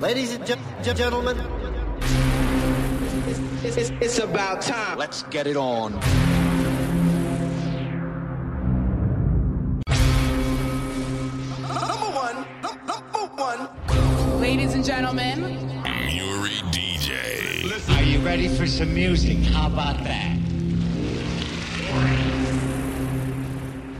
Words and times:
Ladies 0.00 0.34
and 0.34 0.46
gen- 0.46 0.58
gentlemen, 0.82 1.36
It's, 3.64 3.76
it's, 3.76 3.90
it's 4.00 4.18
about 4.18 4.62
time. 4.62 4.96
Let's 4.96 5.24
get 5.24 5.46
it 5.48 5.56
on. 5.56 5.92
Number 11.68 12.10
one. 12.14 12.46
Number 12.62 13.26
one. 13.36 14.40
Ladies 14.40 14.74
and 14.74 14.84
gentlemen, 14.84 15.40
Muri 15.82 16.58
DJ. 16.70 17.96
Are 17.96 18.02
you 18.02 18.20
ready 18.20 18.48
for 18.48 18.66
some 18.66 18.94
music? 18.94 19.38
How 19.38 19.66
about 19.66 20.02
that? 20.04 20.36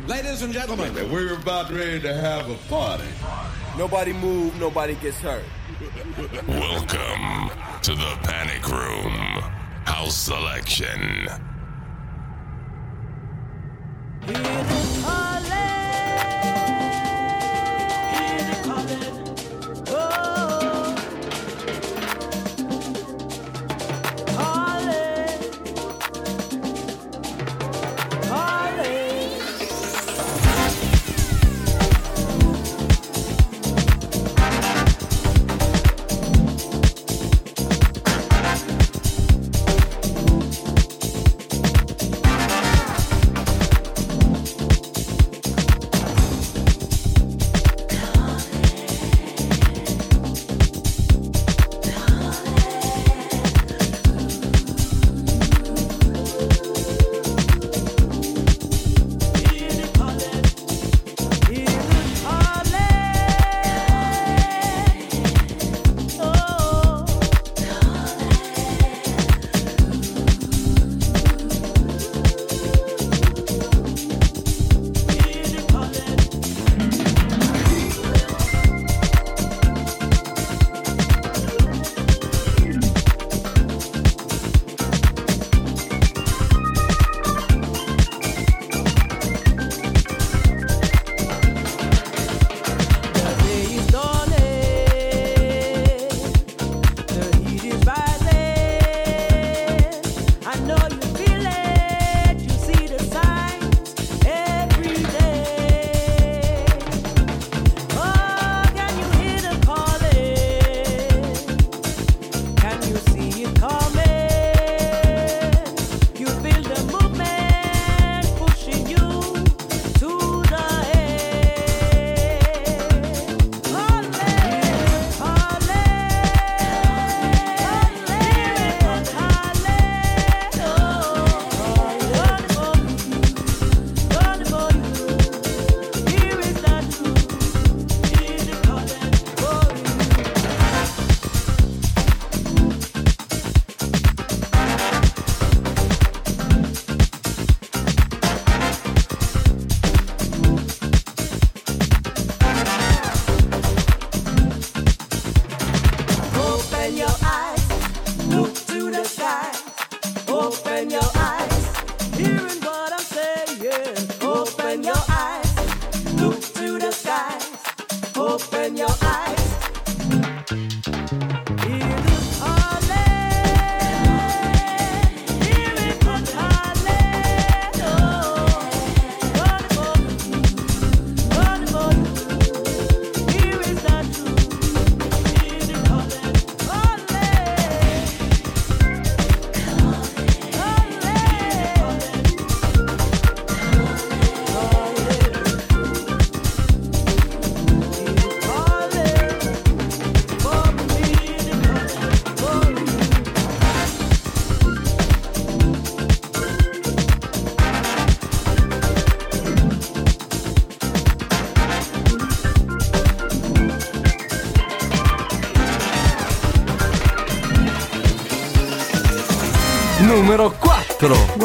Ladies 0.07 0.43
and 0.43 0.53
gentlemen, 0.53 0.95
we're 1.11 1.35
about 1.35 1.71
ready 1.71 2.01
to 2.01 2.15
have 2.15 2.49
a 2.49 2.55
party. 2.69 3.05
Nobody 3.79 4.13
move, 4.13 4.59
nobody 4.59 4.97
gets 4.97 5.21
hurt. 5.21 5.45
Welcome 6.49 7.51
to 7.83 7.95
the 7.95 8.19
Panic 8.25 8.69
Room 8.69 9.13
House 9.85 10.17
Selection. 10.17 11.29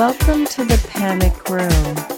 Welcome 0.05 0.43
to 0.47 0.65
the 0.65 0.85
panic 0.89 1.49
room. 1.49 2.12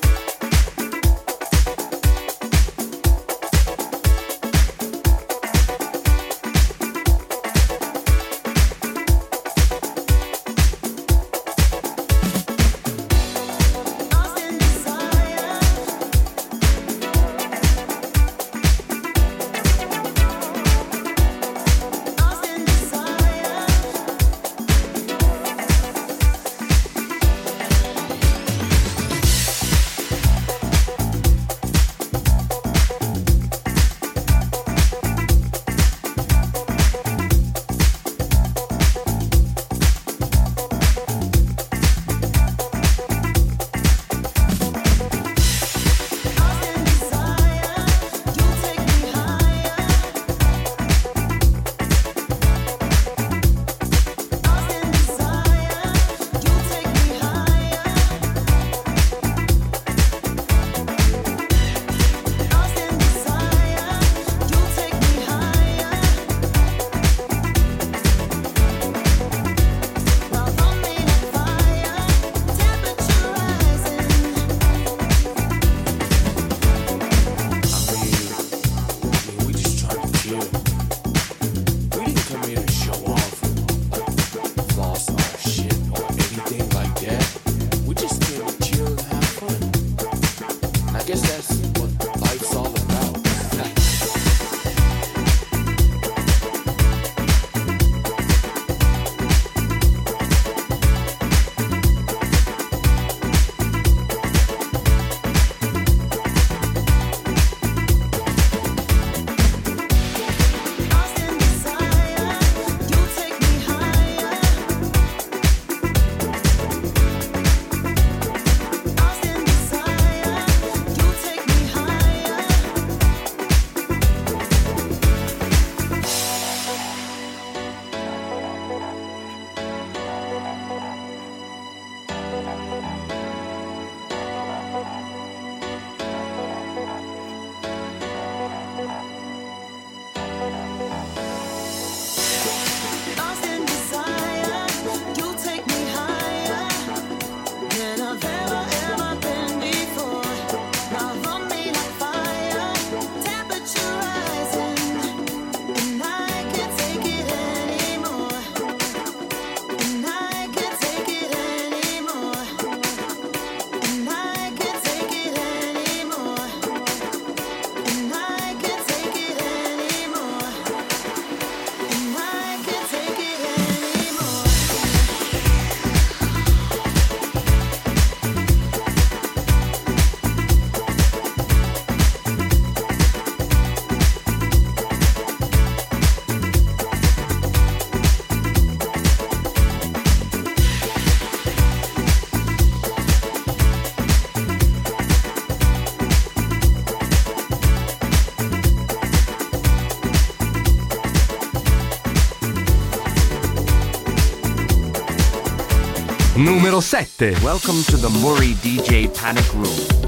Numero 206.66 206.82
7. 206.82 207.44
Welcome 207.44 207.84
to 207.84 207.96
the 207.96 208.10
Muri 208.10 208.56
DJ 208.56 209.08
Panic 209.14 209.54
Room. 209.54 210.05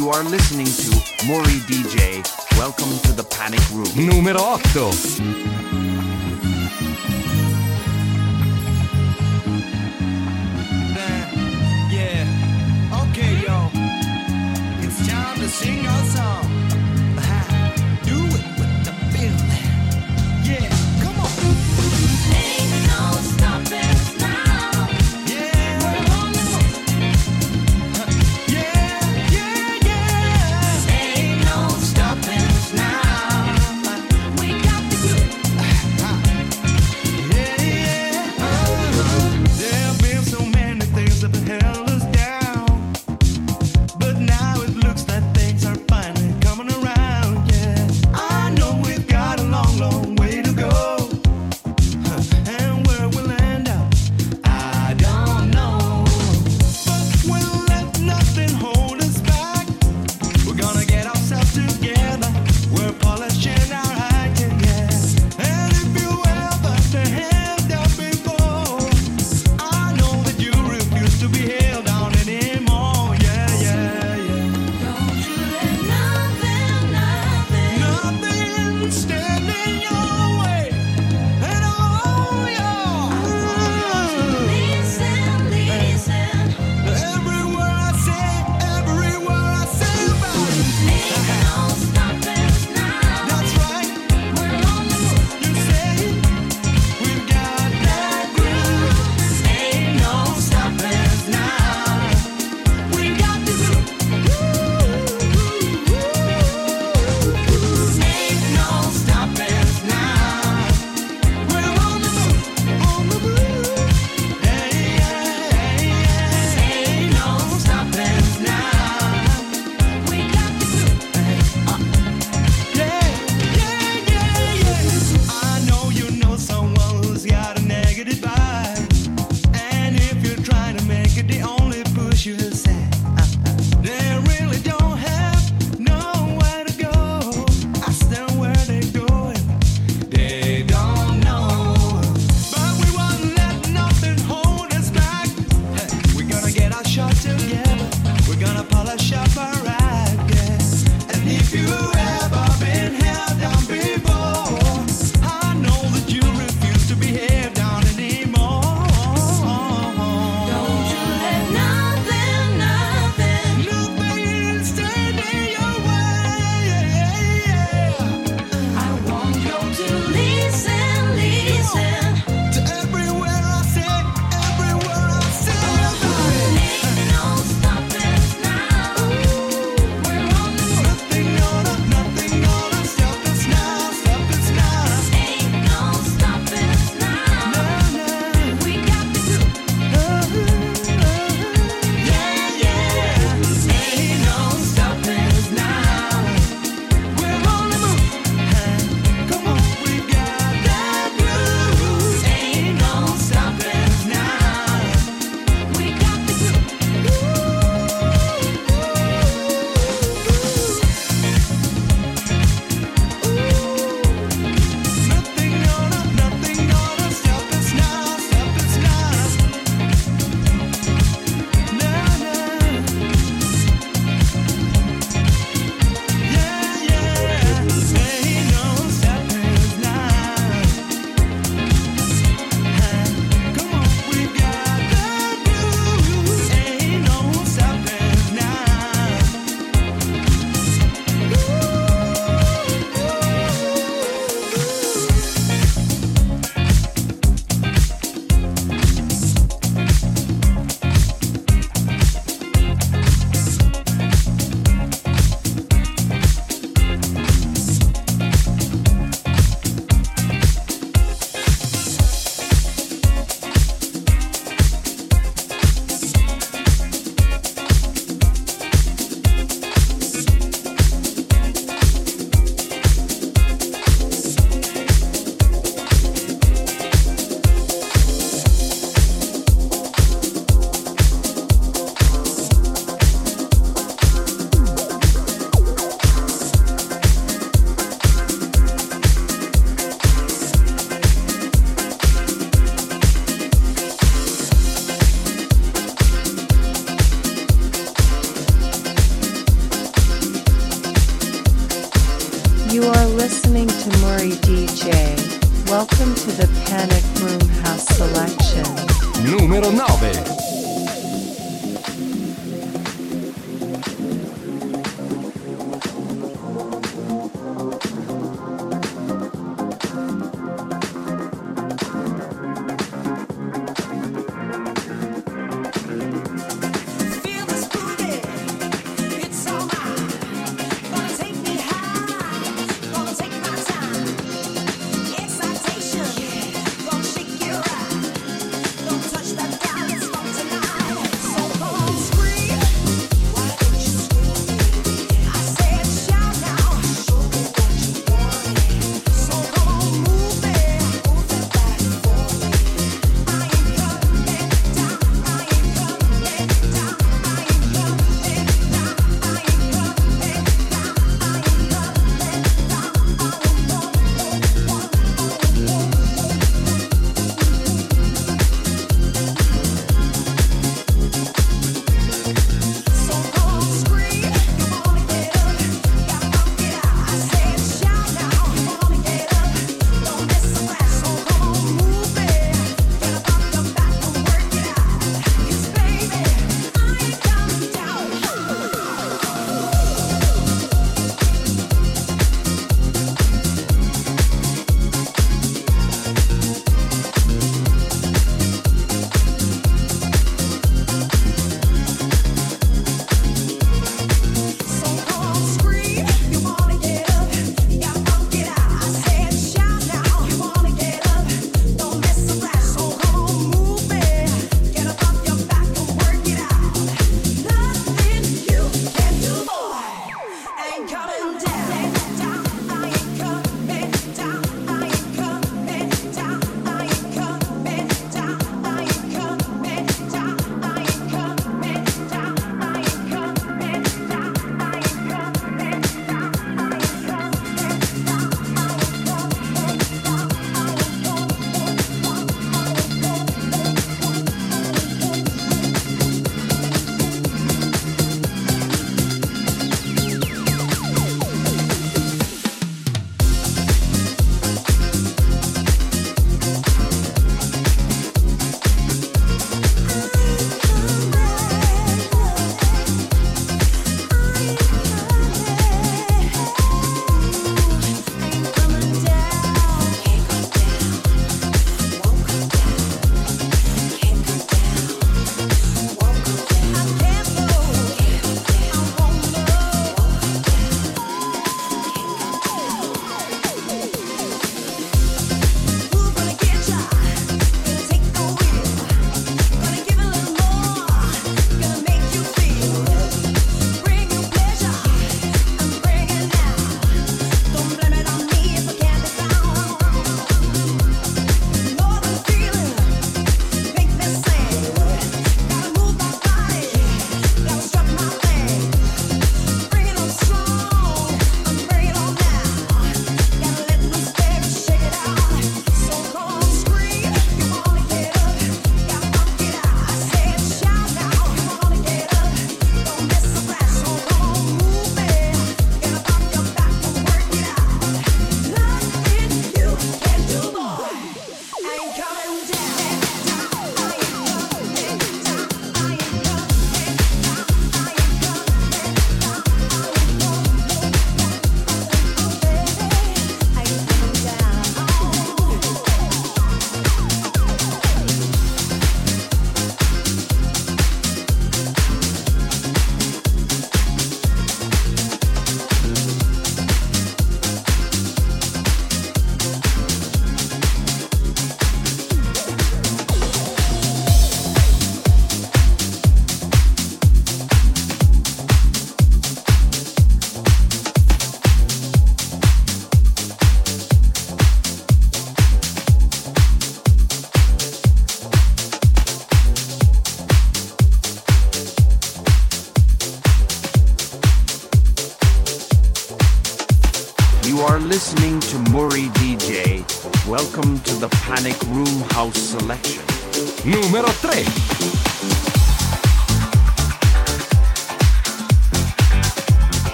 You 0.00 0.08
are 0.08 0.24
listening 0.24 0.64
to 0.64 1.26
Muri 1.26 1.60
DJ. 1.68 2.24
Welcome 2.56 2.88
to 3.00 3.12
the 3.12 3.22
Panic 3.22 3.60
Room. 3.70 3.92
Numero 3.94 4.56
8. 4.56 5.50
sing 15.50 15.84
our 15.86 16.04
song. 16.06 16.69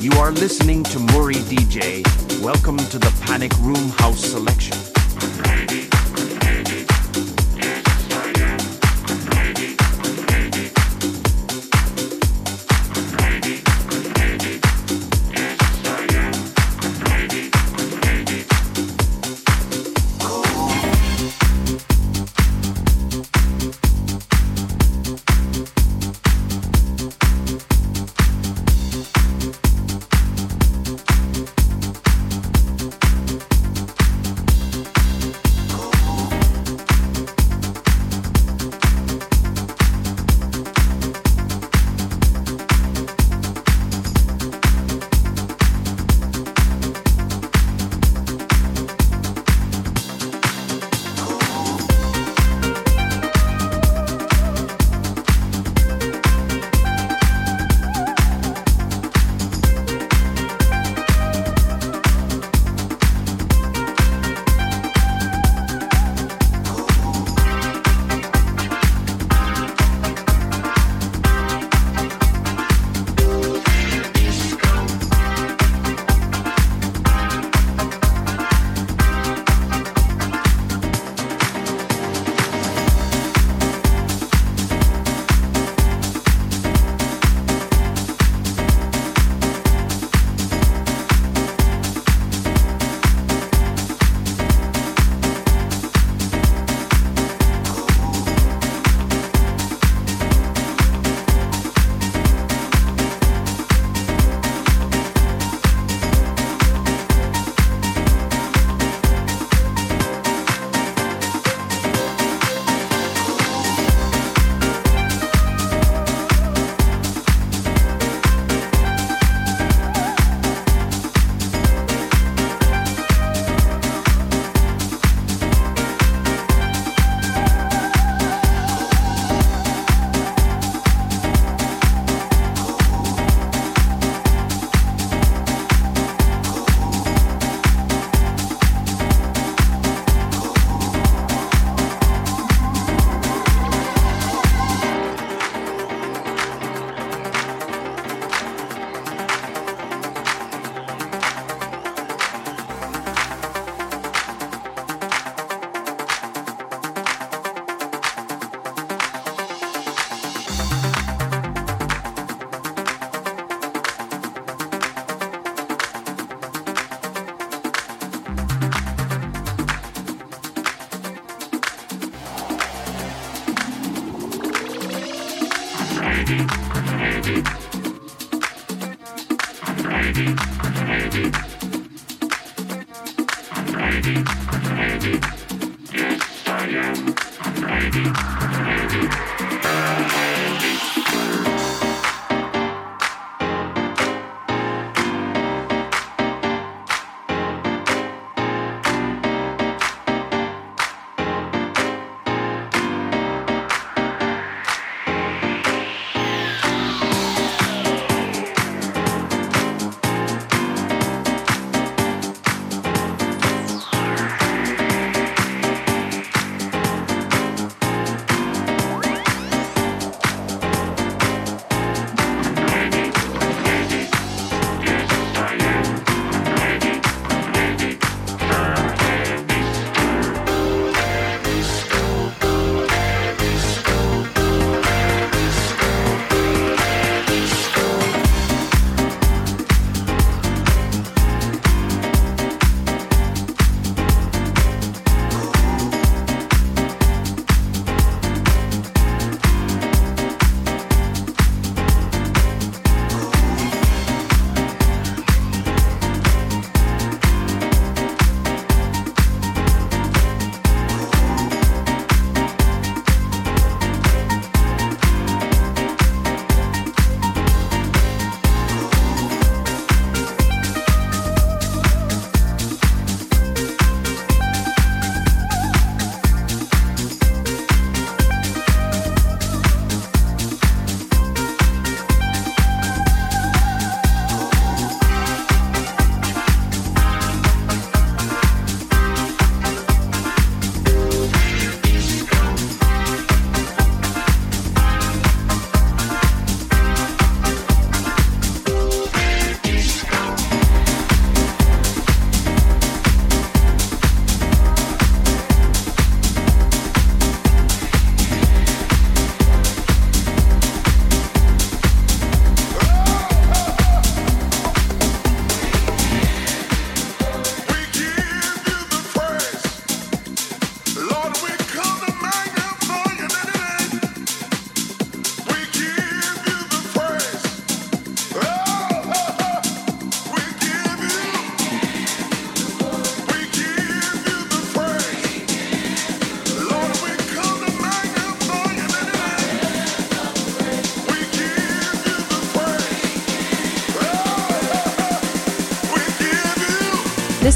You 0.00 0.12
are 0.12 0.30
listening 0.30 0.84
to 0.84 1.00
Muri 1.00 1.34
DJ. 1.34 2.04
Welcome 2.40 2.76
to 2.76 3.00
the 3.00 3.12
Panic 3.26 3.52
Room 3.58 3.88
House 3.88 4.20
Selection. 4.20 4.76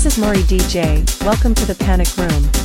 This 0.02 0.18
is 0.18 0.24
Muri 0.24 0.38
DJ, 0.38 1.24
welcome 1.24 1.54
to 1.54 1.64
the 1.64 1.76
Panic 1.76 2.08
Room. 2.16 2.61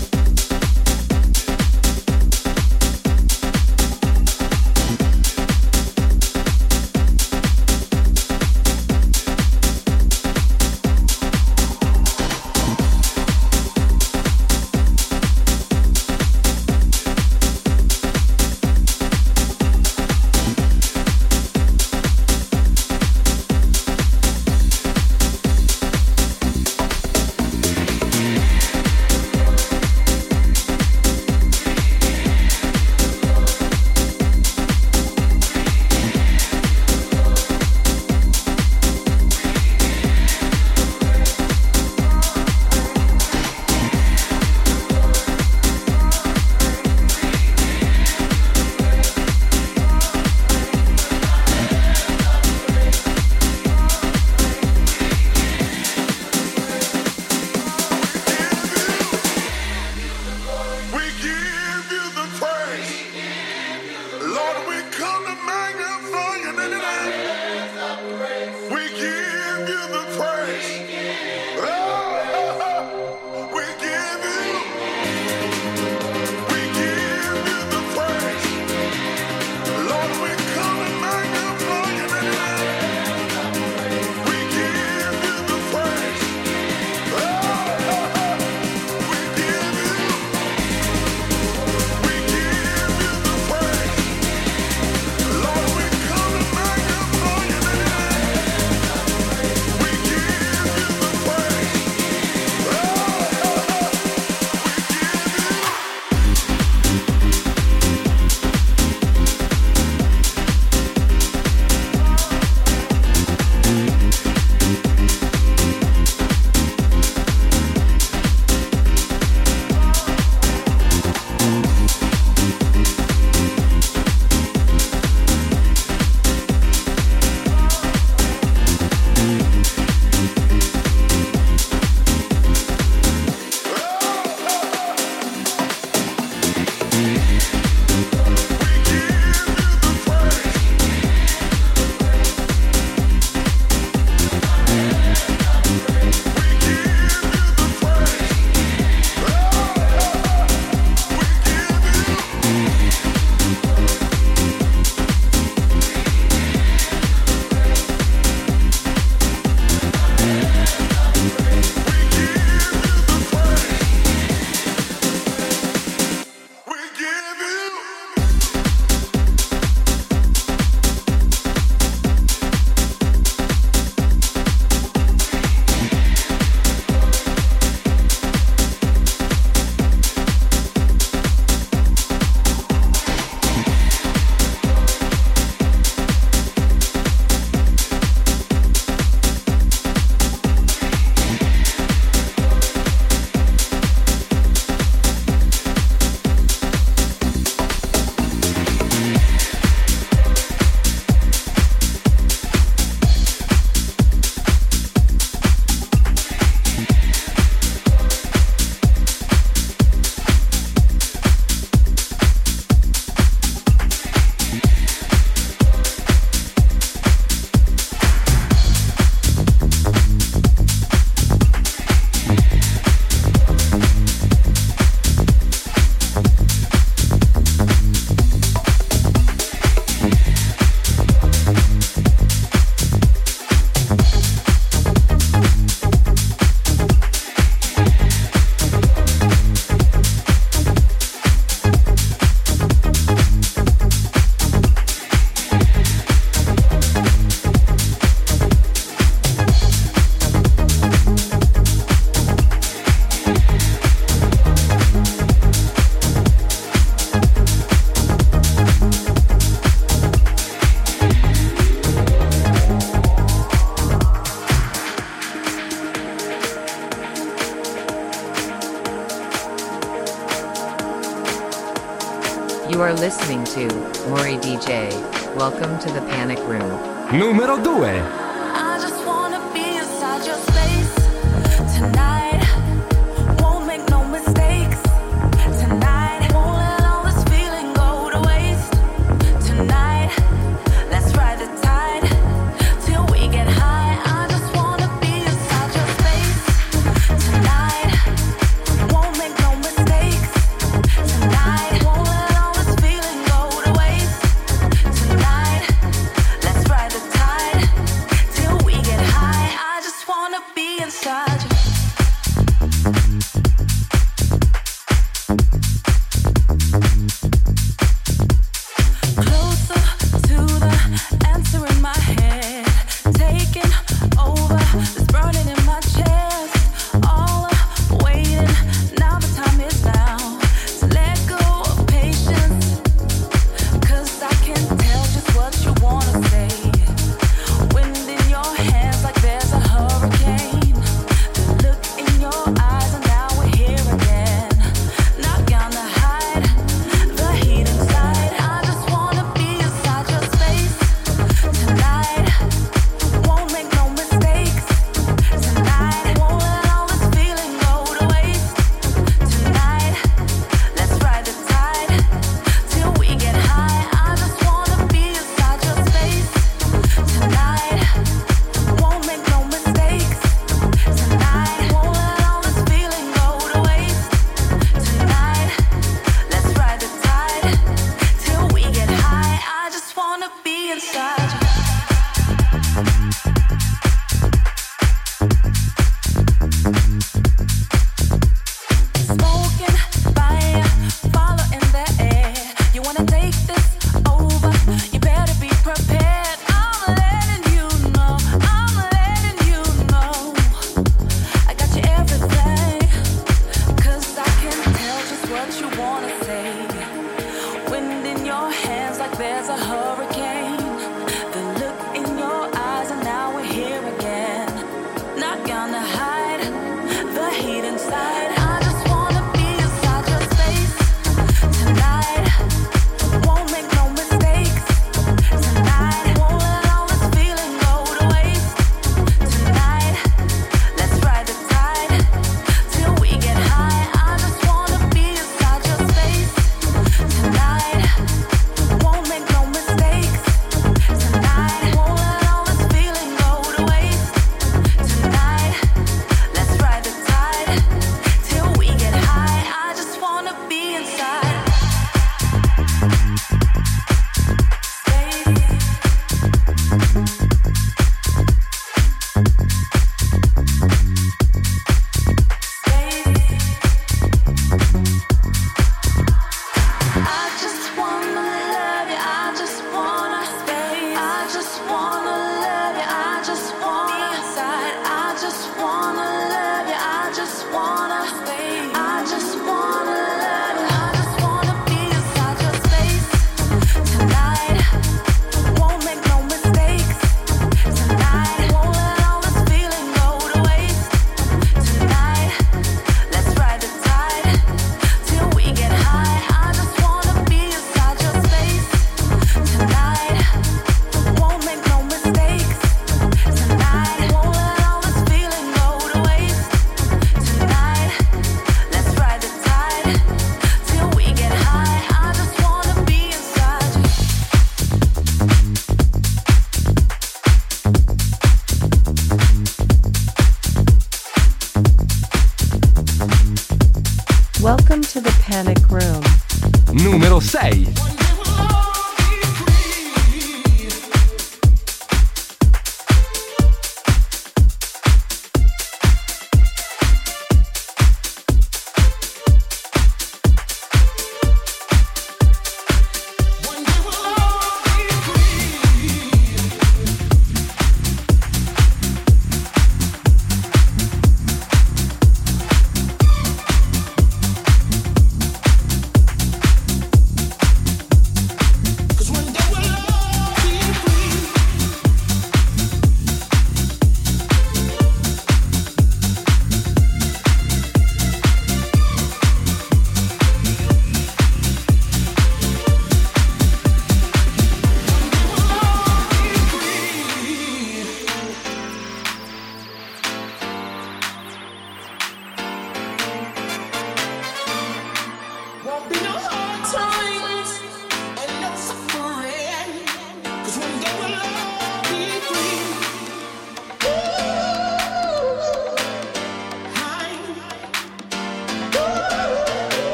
Welcome 275.47 275.79
to 275.79 275.89
the 275.93 276.01
panic 276.01 276.39
room. 276.39 276.69
Numero 277.17 277.55
due. 277.55 278.06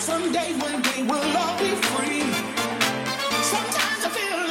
someday, 0.00 0.54
one 0.54 0.80
day, 0.80 1.02
we'll 1.02 1.36
all 1.36 1.58
be 1.58 1.68
free. 1.92 2.22
Sometimes 3.52 4.04
I 4.06 4.10
feel 4.16 4.38
like 4.48 4.49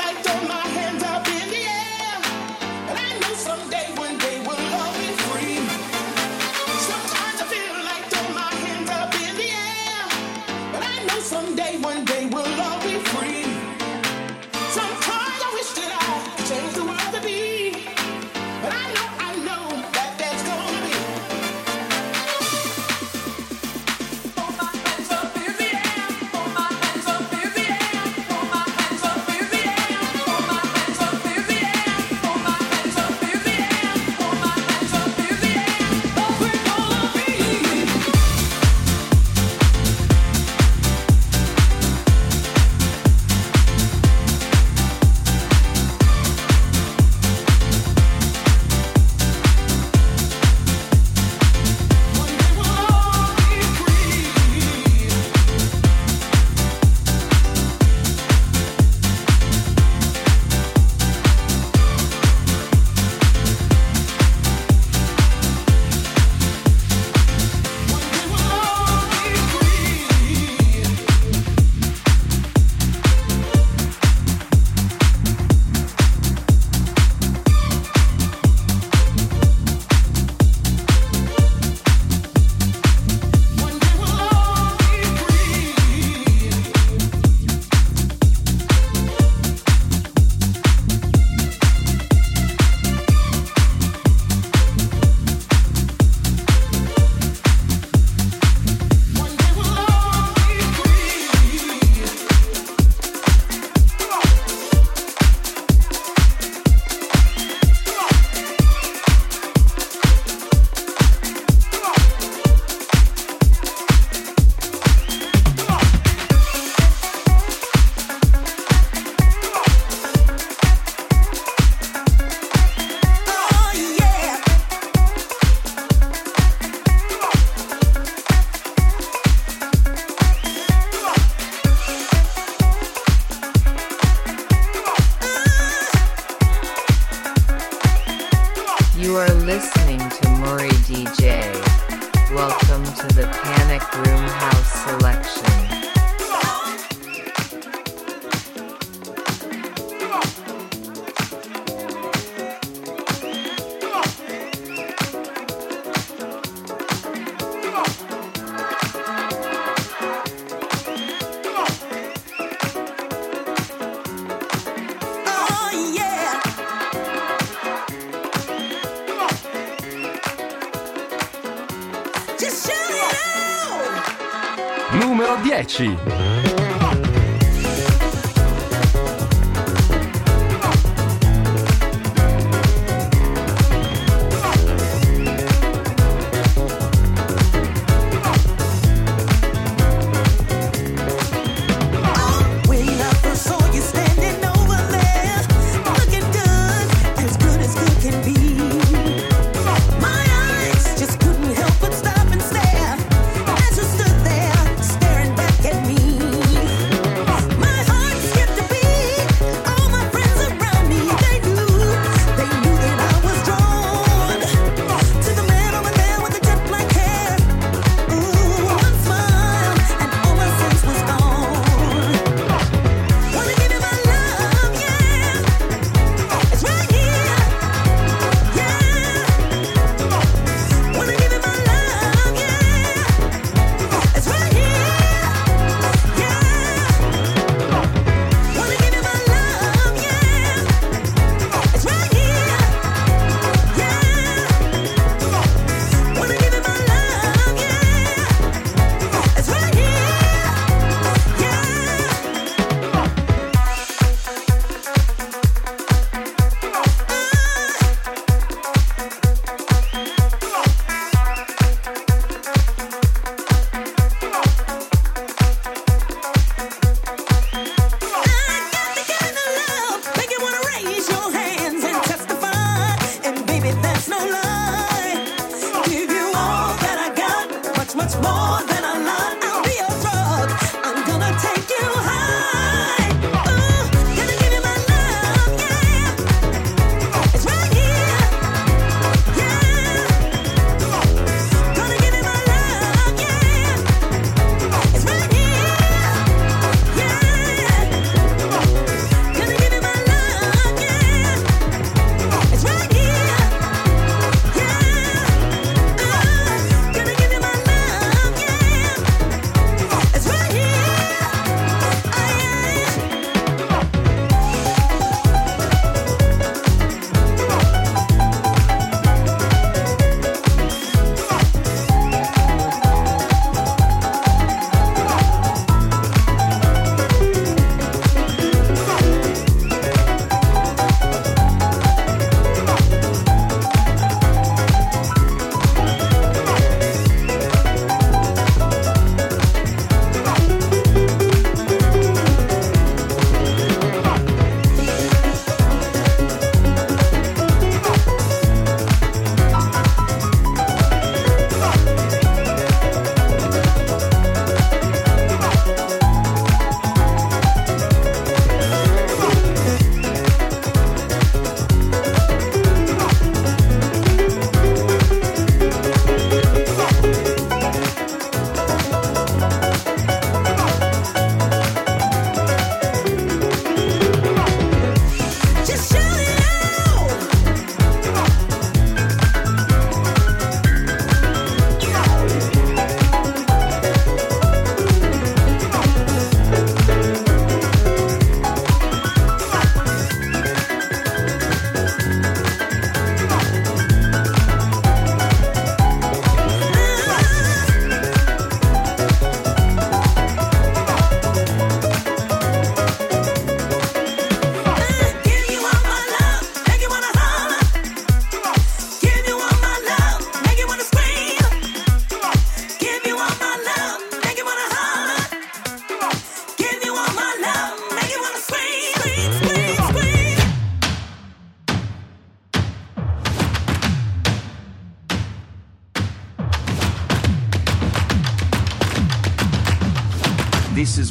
Numero 175.77 176.28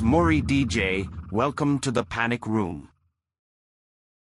Muri 0.09 0.41
DJ. 0.41 1.07
Welcome 1.31 1.81
to 1.81 1.91
the 1.91 2.03
Panic 2.03 2.47
Room. 2.47 2.89